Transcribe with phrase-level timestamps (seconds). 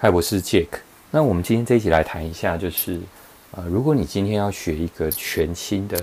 [0.00, 0.68] 嗨，我是 Jack。
[1.10, 3.00] 那我们今天这一集来谈一下，就是
[3.50, 6.00] 呃，如果你今天要学一个全新的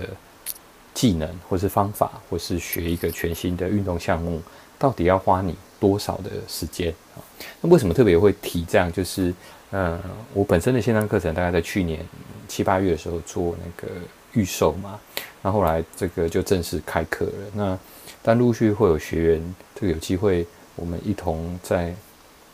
[0.92, 4.42] 技能，或是方法，或是学一个全新的运动项目，
[4.78, 7.24] 到底要花你多少的时间啊？
[7.62, 8.92] 那为什么特别会提这样？
[8.92, 9.32] 就是
[9.70, 9.98] 呃，
[10.34, 12.04] 我本身的线上课程大概在去年
[12.46, 13.90] 七八月的时候做那个
[14.34, 15.00] 预售嘛，
[15.40, 17.32] 那后来这个就正式开课了。
[17.54, 17.78] 那
[18.22, 21.94] 但陆续会有学员，这个有机会我们一同在。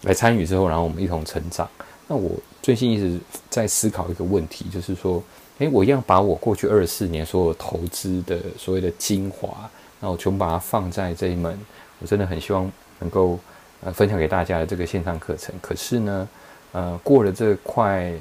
[0.02, 1.68] 来参与之后，然后我们一同成长。
[2.08, 5.22] 那我最近一直在思考一个问题，就是说，
[5.58, 9.70] 诶，我一样把我过去二十四年所有投资的所谓的精华，
[10.00, 11.58] 那我全部把它放在这一门，
[12.00, 13.38] 我真的很希望能够
[13.82, 15.54] 呃分享给大家的这个线上课程。
[15.62, 16.28] 可是呢，
[16.72, 18.12] 呃，过了这快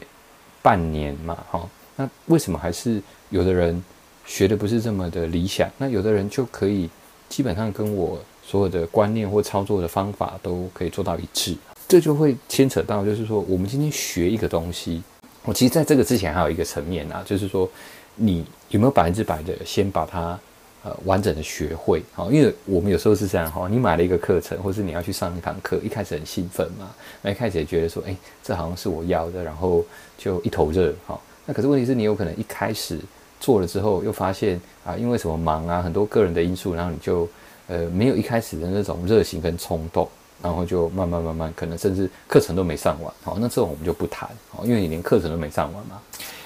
[0.62, 3.84] 半年嘛，哈，那为什么还是有的人
[4.26, 5.70] 学的不是这么的理想？
[5.80, 6.88] 那有的人就可以
[7.28, 11.58] 基本上跟我所有的观念或操作的方法都可以做到一致。
[11.92, 15.04] 这就会牵扯到，就是说，我们今天学一个东西，
[15.44, 17.70] 我其实在这个之前还有一个层面啊，就是说，
[18.16, 20.40] 你有没有百分之百的先把它
[20.86, 22.02] 呃完整的学会？
[22.14, 26.90] 好，因为我们有时候是这样哈，你买了一个课程，或是你要去上一堂课，一开始很兴奋嘛，
[27.22, 29.84] 那一开始也觉得说，哎，这好像是我要的，然后
[30.18, 32.98] 就一头热，好，那可是问题是你有可能一开始
[33.42, 37.28] 做了之后，又发现啊，因为什么忙啊，很多个人的因素，然后你就
[37.68, 40.08] 呃没有一开始的那种热情跟冲动。
[40.42, 46.02] 然后就慢慢慢慢，可能甚至课程都没上完，好，那这种我们就不谈，好，因为你连课程都没上完嘛。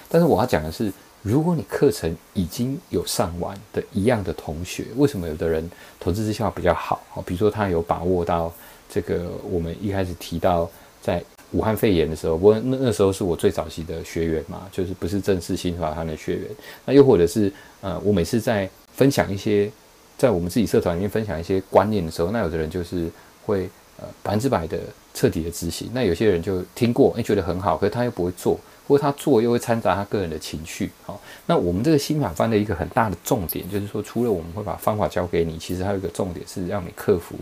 [0.09, 7.01] 但是我要讲的是，如果你课程已经有上完的一样的同学，为什么有的人投资绩效比较好？
[7.09, 8.53] 好，比如说他有把握到
[8.89, 10.69] 这个，我们一开始提到
[11.01, 16.49] 在武汉肺炎的时候，我那那时候是我最早期的学员嘛，就是不是正式新法团的学员。
[16.85, 17.51] 那又或者是
[17.81, 19.71] 呃，我每次在分享一些
[20.17, 23.09] 在我们自己社团里面分享一些观念的时候，那有的人就是
[23.45, 23.69] 会。
[23.97, 24.77] 呃，百分之百的
[25.13, 30.91] 彻底的执行，那有些人就听过，哎，觉得很好，可是他又不会做，或者他做又会掺杂他个人的情绪。
[31.05, 37.35] 好，那我们这个新法方的一个很大的重点，就是说，除了我们会把方法教给你，其实还有一个重点是让你克服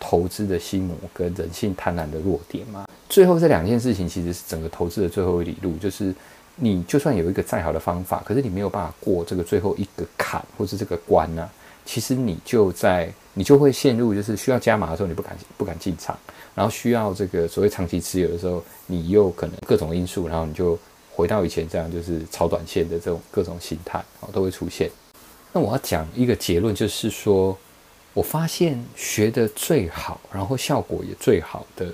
[0.00, 2.86] 投资的心魔跟人性贪婪的弱点嘛。
[3.10, 6.14] 最后这两件事情，其实是整个投资的最后一里路，就是
[6.56, 11.46] 你就算有一个再好的方法，可是你没有办法过这个最后一个坎或是这个关呢？
[11.88, 16.14] 其实你就在，你就会陷入，就是需要加码的时候，你不敢不敢进场，
[16.54, 20.78] 然后需要这个所谓长期持有的时候，你又可能各种因素，然后你就
[21.10, 24.90] 回到以前这样，就是炒短线的这种各种心态啊，都会出现。
[25.50, 27.56] 那我要讲一个结论，就是说
[28.12, 31.90] 我发现学的最好，然后效果也最好的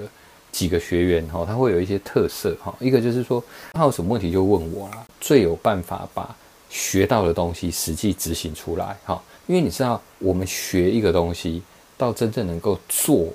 [0.50, 3.40] 几个学员哈，他会有一些特色哈，一个就是说
[3.74, 6.34] 他有什么问题就问我啦，最有办法把
[6.68, 9.22] 学到的东西实际执行出来哈。
[9.46, 11.62] 因为你知道，我们学一个东西，
[11.96, 13.28] 到真正能够做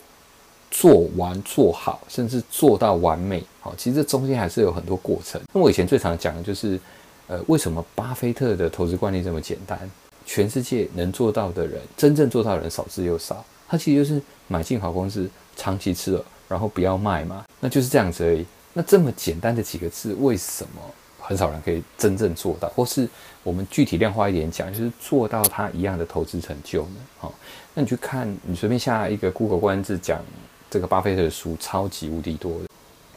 [0.72, 5.40] 做完做好，甚至做到完美，好，其实这中间还是有很多过程。
[5.54, 6.80] 那我以前最常讲的就是，
[7.28, 9.80] 呃，为什么巴菲特的投资观念这么简单？
[10.26, 13.44] 全世界能做到的人，真正做到的人少之又少。
[13.68, 18.46] 他其实就是买进好公司，长期持有，然后不要卖嘛，那就是这样子而已。
[18.74, 20.82] 那这么简单的几个字，为什么？
[21.30, 23.08] 很少人可以真正做到，或是
[23.44, 26.96] 我们具体量化一点讲，就是做到他一样的投资成就呢？
[27.20, 27.32] 好，
[27.76, 30.20] 那你去看，你随便下一个 Google 关键字讲
[30.72, 32.62] 这个巴菲特的书，超级无敌多的。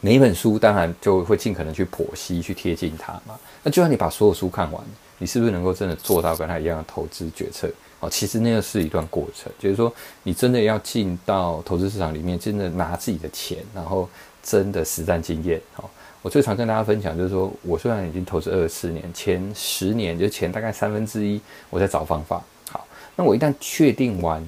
[0.02, 3.34] 每一本书当然就会尽可能去剖析、去贴近他嘛。
[3.62, 4.84] 那就算你把所有书看完，
[5.16, 7.70] 你是不是能够真的做到跟他一样的投资决策？
[8.00, 9.90] 哦，其实那个是一段过程，就是说
[10.22, 14.06] 你真的要进到投资市场里面，真的拿自己的钱，然后
[14.42, 15.88] 真的实战经验，好。
[16.22, 22.40] 我最常跟大家分享，就是说我虽然已经投资二十四年，前十年就前大概三分之一，我在找方法。
[22.70, 24.40] 好，那我一旦确定完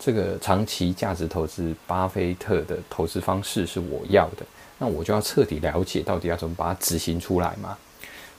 [0.00, 4.44] 这个长期价值投资，巴菲特的投资方式是我要的，
[4.78, 7.78] 那我就要彻底了解到底要怎么把它执行出来嘛。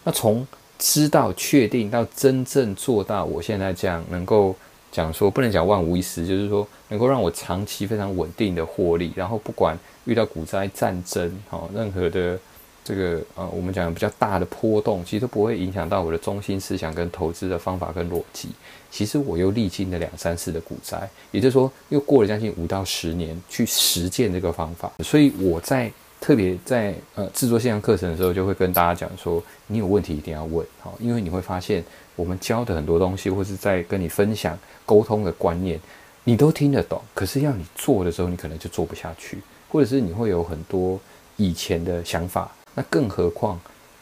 [0.03, 0.45] 那从
[0.77, 4.53] 知道确定到真正做到，我现在这样能够
[4.91, 12.37] 讲说，不能讲万无一失，就是说能够让我长期非常稳定的获利，然后不管遇到股灾、战争，好任何的。
[12.83, 18.49] 这个呃，我们讲比较大的波动，其实都不会影响到我的中心思想跟投资的方法跟逻辑。
[18.91, 24.91] 其实我又历经了两三次的股灾，也就是说，又过了将近五到十年去实践这个方法。
[25.03, 25.91] 所以我在
[26.21, 31.83] 特别在呃制作线上课程的时候，就会跟大家讲说，你有问题一定要问，好，因为你会发现
[32.15, 35.79] 我们教的很多东西，或是在跟你分享沟通的观念，
[36.23, 40.99] 你都听得懂，可是要你做的时候，你可能就做不下去，或者是你会有很多
[41.37, 42.51] 以前的想法。
[42.75, 43.59] 那更何况，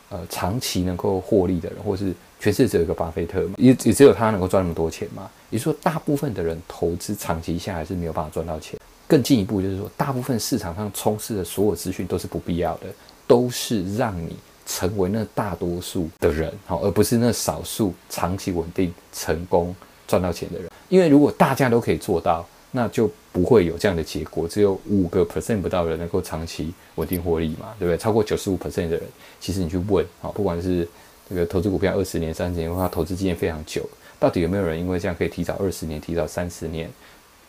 [0.10, 5.30] 呃，长期能够获利的人，或是全世界只有一个巴菲特嘛，也也只有他能够赚那么多钱嘛？
[5.50, 8.80] 也就是说，大部分的人投资长期下来是没有办法赚到钱。
[9.08, 12.88] 更进一步就是说，大部分市场上充斥的所有资讯都是不必要的，
[13.28, 19.76] 都是让你成为那大多数的人，好，而不是那少数长期稳定、成功
[20.08, 20.70] 赚到钱的人。
[20.88, 24.48] 因为如果大家都可以做到，那就不会有这样的结果。
[24.48, 27.98] 只有五个 percent 不到的人能够长期稳定获利嘛，对不对？
[27.98, 29.04] 超过九十五 percent 的人，
[29.40, 30.88] 其实你去问啊，不管是
[31.30, 33.88] 这个投资股票二十年、三十年，或投资经验非常久，
[34.20, 36.90] 到底有没有人因为这样可以提早二十年、提早三十年，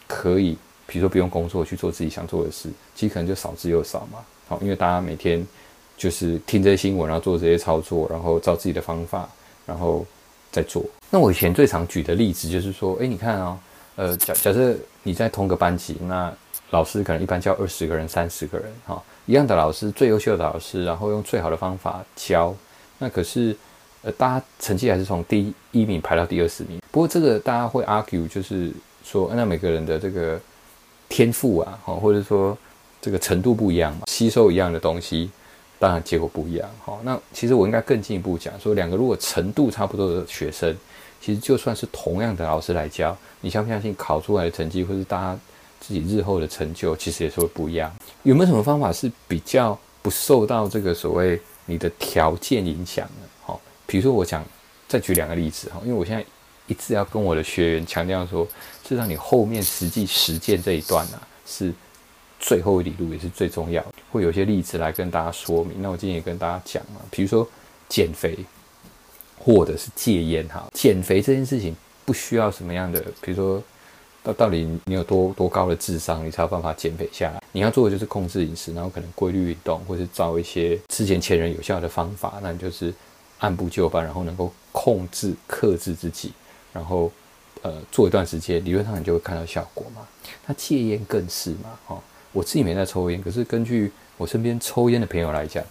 [0.06, 2.68] 可以比如说不用工作去做自己想做的事？
[2.94, 4.18] 其实可能就少之又少嘛。
[4.48, 5.46] 好，因为大家每天
[5.96, 9.28] 就是听这些新闻，然后做这些操作，然后照自己的方法，
[9.64, 10.04] 然后
[10.50, 10.84] 再做。
[11.10, 13.58] 那我以前最常举的例子就是说，哎，你看啊，
[13.96, 16.32] 呃，假假设你在同个班级，那
[16.70, 22.54] 老师可能一般教二十个人、三十个人，哈，一样的老师，最优秀的老师，然后用最好的方法教，
[22.98, 23.56] 那可是。
[24.04, 26.80] 呃，大家成绩还是从第一名排到第二十名。
[26.90, 28.72] 不过这个大家会 argue，就是
[29.04, 30.40] 说，那每个人的这个
[31.08, 32.58] 天赋啊，哈，或者说
[33.00, 35.30] 这个程度不一样嘛，吸收一样的东西，
[35.78, 36.68] 当然结果不一样。
[36.84, 40.76] 哈，那其实我应该更进一步讲，说两个如果程度差不多的学生，
[41.22, 45.38] 其实就算是同样的老师来教，你相不相信考出来的成绩，或是大家
[45.78, 47.90] 自己日后的成就，其实也是会不一样。
[48.24, 53.54] 有没有什么方法是比较不受到这个所谓你的条件影响呢？
[53.86, 54.42] 比如说，我讲
[54.88, 56.24] 再举两个例子哈，因为我现在
[56.66, 58.48] 一直要跟我的学员强调说，
[58.88, 61.72] 是让你后面实际实践这一段呢，是
[62.40, 63.84] 最后一里路，也是最重要。
[64.10, 65.82] 会有些例子来跟大家说明。
[65.82, 67.46] 那我今天也跟大家讲嘛，比如说
[67.88, 68.38] 减肥
[69.44, 71.74] 或者是戒烟哈，减肥这件事情
[72.04, 73.62] 不需要什么样的，比如说
[74.22, 77.42] 到到底你有多多高的智商，你才有办法减肥下来。
[77.52, 82.92] 你要做的就是控制饮食，然后可能规律运动，或是找一些之前前人有效的方法，那你就是。
[83.42, 86.32] 按部就班，然后能够控制、克制自己，
[86.72, 87.10] 然后
[87.62, 90.06] 呃做一段时间，理论上你就会看到效果嘛。
[90.46, 92.00] 那戒烟更是嘛，哈，
[92.30, 95.64] 我自己没在抽烟，可是根据我身边抽烟的朋友来讲，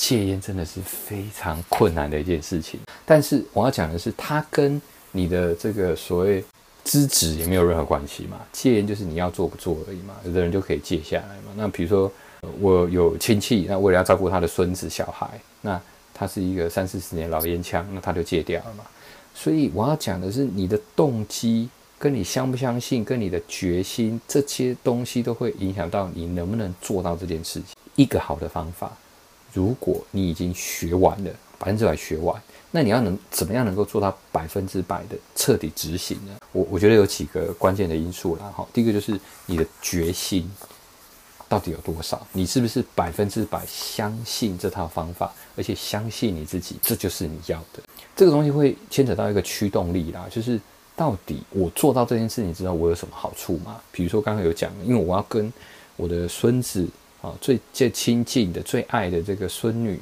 [0.00, 2.80] 戒烟真的是非常困难的一件事情。
[3.04, 4.80] 但是我要讲的是，它跟
[5.12, 6.42] 你的这个所谓
[6.82, 8.40] 资质也没有任何关系嘛。
[8.50, 11.52] 戒烟就是你要做不做而已嘛，有的人就可以戒下来嘛。
[11.54, 12.10] 那比如说
[12.58, 15.78] 我有亲戚，那为了要照顾他的孙子小孩，那
[16.14, 18.84] 他是一个三四十年老烟枪，那他就戒掉了嘛。
[19.34, 21.68] 所以我要讲的是，你的动机
[21.98, 27.76] 跟你相不相信，跟你的决心，这些东西都会影响到你能不能做到这件事情。
[27.96, 28.90] 一个好的方法，
[29.52, 36.36] 如果你已经学完了，百分之百学完，那你要能怎么样能够做到百分之百的彻底执行呢？
[36.52, 38.52] 我我觉得有几个关键的因素啦。
[38.56, 40.50] 哈，第一个就是你的决心。
[41.48, 42.24] 到底有多少？
[42.32, 47.82] 你是不是百分之百相信这套方法，而且相信你自己，这就是你要的？
[48.14, 50.60] 这个东西会牵扯到一个驱动力啦，就是
[50.94, 53.80] 到底我做到这件事，你知道我有什么好处吗？
[53.90, 55.52] 比如说刚刚有讲，因为我要跟
[55.96, 56.86] 我的孙子
[57.20, 59.98] 啊，最最亲近的、最爱的这个孙女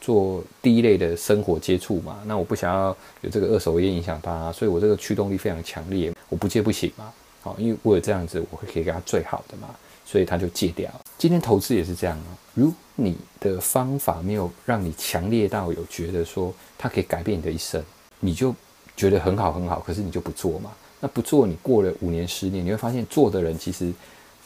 [0.00, 7.12] 做第一类的生活接触嘛，那我不想要有这个二手烟影响她，所以我这个驱动力非常强烈，我不戒不行嘛。
[7.42, 9.68] 好，因为我有这样子，我会可以给他最好的嘛。
[10.04, 10.90] 所以他就戒掉。
[11.16, 12.36] 今天投资也是这样啊。
[12.54, 17.82] 如你的方法没有让你强烈到有觉得说它可以改变你的一生，
[18.20, 18.54] 你就
[18.94, 20.70] 觉得很好很好，可是你就不做嘛。
[21.00, 23.90] 那不做，你过了五年十年，你会发现做的人其实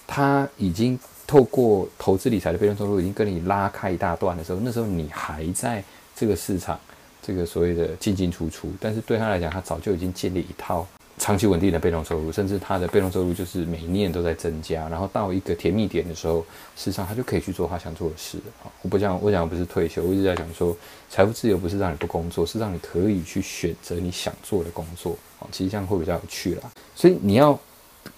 [0.06, 5.82] 他已经透过投资理财的被动收入已经跟你拉开一大段的时候，那时候你还在
[6.14, 6.78] 这个市场
[7.20, 10.86] 这个所谓的进进出出，但是对他来讲，他早就已经建立一套。
[11.18, 16.40] 长期稳定的被动收入，甚至他的被动收入就是每年都在增加，然后到一个甜蜜点的时候，
[16.76, 18.70] 事实上他就可以去做他想做的事了。
[18.82, 20.76] 我不讲，我讲不是退休，我一直在讲说，
[21.08, 25.16] 财富自由不是让你不工作，是让你可以去选择你想做的工作。
[25.38, 26.70] 哦，其实这样会比较有趣啦。
[26.94, 27.58] 所以你要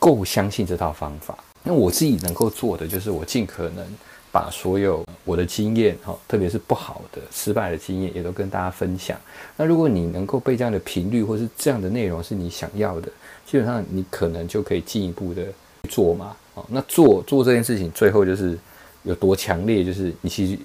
[0.01, 1.39] 够相信这套方法。
[1.63, 3.85] 那我自己能够做的就是我尽可能。
[4.31, 9.19] 把所有我的经验，哈，特别是不好的、失败的经验，也都跟大家分享。
[9.57, 13.09] 那如果你能够被这样的频率，或是这样的内容是你想要的，
[13.47, 15.43] 基本上你可能就可以进一步的
[15.89, 16.37] 做嘛。
[16.55, 18.57] 哦，那做做这件事情，最后就是
[19.03, 20.59] 有多强烈，就是你其实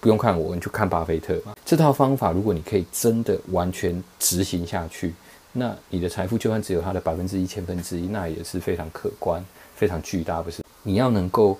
[0.00, 1.54] 不用看我，你去看巴菲特嘛。
[1.62, 5.12] 这套方法，如果你可以真的完全执行下去，
[5.52, 9.44] 那你的财富就算只有它的百分之一、千分之一，那也是非常可观、
[9.84, 10.62] 非常巨大，不是？
[10.82, 11.58] 你要能够。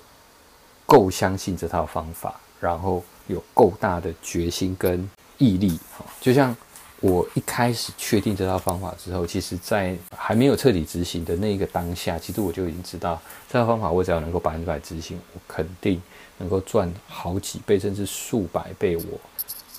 [0.87, 5.81] 够相信这套方法，然后有够大的决心跟毅力，
[6.21, 6.55] 就像
[7.01, 16.01] 我一开始确定这套方法之后，其实在还没有彻底执行的那一个当下，其实我就已经知道这套方法，我只要能够百分之百执行，我肯定
[16.37, 19.19] 能够赚好几倍，甚至数百倍我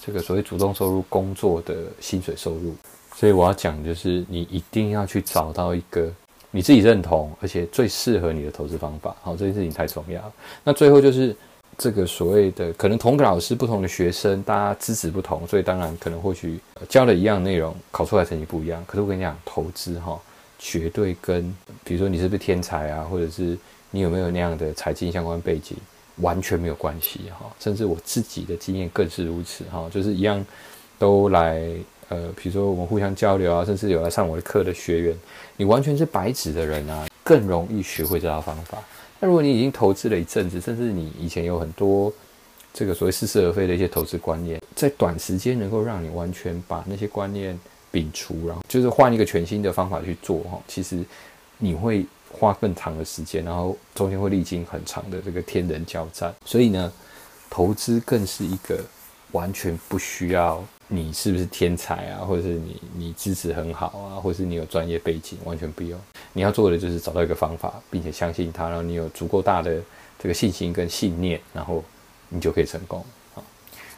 [0.03, 2.75] 这个所谓主动收入工作的薪水收入。
[3.15, 6.11] 所以我要讲就是，你一定要去找到一个。
[6.55, 9.13] 你自己认同，而且最适合你的投资方法。
[9.21, 10.31] 好，这件事情太重要。
[10.63, 11.35] 那最后就是
[11.77, 16.57] 这个所谓的，可能同个老师不同的学生，大家资质不同，所以当然可能或许
[16.87, 18.81] 教了一样内容，考出来成绩不一样。
[18.87, 20.17] 可是我跟你讲，投资哈，
[20.57, 23.57] 绝对跟比如说你是不是天才啊，或者是
[23.91, 25.75] 你有没有那样的财经相关背景，
[26.21, 27.53] 完全没有关系哈。
[27.59, 30.41] 甚至我自己的经验更是如此哈，就是一样
[30.97, 31.61] 都来。
[32.09, 35.17] 呃，比如说我们互相交流啊，甚至有来上我的课的学员，
[35.57, 38.77] 你完全是白纸的人啊，更容易学会这套方法。
[39.19, 42.13] 那如果你已经投资了一阵子，甚至你以前有很多
[42.73, 47.57] 这个所谓似是而非的一些投资观念，在短时间能够让你完全把那些观念
[47.91, 51.03] 摒除，然后就是换一个全新的方法去做哈，其实
[51.57, 56.35] 你会花更长的时间，然后中间会历经很长的这个天人交战。
[56.45, 56.91] 所以呢，
[57.49, 58.83] 投资更是一个
[59.31, 60.63] 完全不需要。
[60.87, 62.21] 你是不是天才啊？
[62.23, 64.21] 或者是你你资质很好啊？
[64.21, 65.35] 或者是你有专业背景？
[65.43, 65.99] 完全不用，
[66.31, 69.81] 你要做的就是找到一个方法，并且相信它，然后你有足够大的
[70.19, 71.83] 这个信心跟信念，然后
[72.29, 73.03] 你就可以成功
[73.33, 73.41] 啊。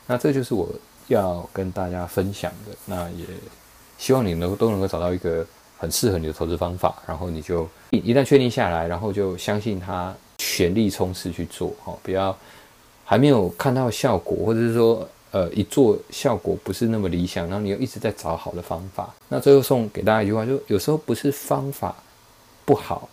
[0.06, 0.70] 那这就是我
[1.10, 2.74] 要跟大家分享的。
[2.86, 3.26] 那也
[3.98, 5.46] 希望你能都能够找到一个
[5.78, 12.34] 很适合你的投资方法，然后你就一一旦确定下来，然后就相信它，全力冲刺去做哈，不要
[13.04, 15.06] 还没有看到效果，或者是说。
[15.32, 19.14] 呃，一做效果不是那么理想，然后你又一直在找好的方法。
[19.28, 21.96] 那最后送给大家一句话，就有时候不是方法
[22.64, 23.10] 不好，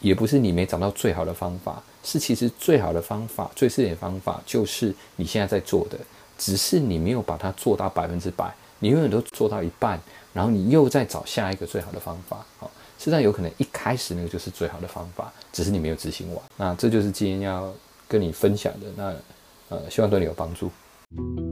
[0.00, 5.98] 也不是你没找到最好的方法，是其实最好的方法、最适合的方法就是你现在在做的，
[6.38, 10.00] 只是你没有把它做到百分之百，你永远都做到一半，
[10.32, 12.44] 然后你又在找下一个最好的方法。
[12.58, 16.42] 好，实际上有可能一开始那个就是最好的方法，只是你没有执行完。
[16.56, 17.72] 那这就是今天要
[18.08, 18.86] 跟你分享的。
[18.96, 19.14] 那
[19.68, 20.70] 呃，希望对你有帮助。
[21.14, 21.51] Thank you.